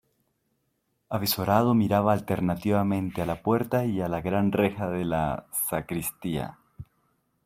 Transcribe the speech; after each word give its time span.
avizorado 1.09 1.75
miraba 1.75 2.11
alternativamente 2.11 3.21
a 3.21 3.27
la 3.27 3.43
puerta 3.43 3.85
y 3.85 4.01
a 4.01 4.07
la 4.09 4.19
gran 4.19 4.51
reja 4.51 4.89
de 4.89 5.05
la 5.05 5.45
sacristía. 5.69 6.57